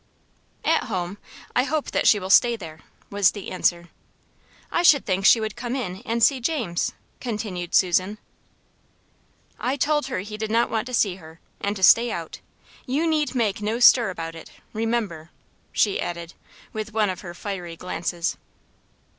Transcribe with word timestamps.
"At 0.65 0.85
home. 0.85 1.19
I 1.55 1.61
hope 1.63 1.91
that 1.91 2.07
she 2.07 2.17
will 2.17 2.31
stay 2.31 2.55
there," 2.55 2.79
was 3.11 3.33
the 3.33 3.51
answer. 3.51 3.89
"I 4.71 4.81
should 4.81 5.05
think 5.05 5.27
she 5.27 5.39
would 5.39 5.55
come 5.55 5.75
in 5.75 5.97
and 6.07 6.23
see 6.23 6.39
James," 6.39 6.93
continued 7.19 7.75
Susan. 7.75 8.17
"I 9.59 9.75
told 9.77 10.07
her 10.07 10.21
he 10.21 10.37
did 10.37 10.49
not 10.49 10.71
want 10.71 10.87
to 10.87 10.93
see 10.95 11.17
her, 11.17 11.39
and 11.59 11.75
to 11.75 11.83
stay 11.83 12.11
out. 12.11 12.39
You 12.87 13.05
need 13.05 13.35
make 13.35 13.61
no 13.61 13.79
stir 13.79 14.09
about 14.09 14.33
it; 14.33 14.49
remember:" 14.73 15.29
she 15.71 16.01
added, 16.01 16.33
with 16.73 16.93
one 16.95 17.11
of 17.11 17.21
her 17.21 17.35
fiery 17.35 17.75
glances. 17.75 18.37